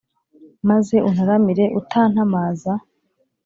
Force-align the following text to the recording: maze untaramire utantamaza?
maze 0.69 0.95
untaramire 1.09 1.65
utantamaza? 1.79 2.73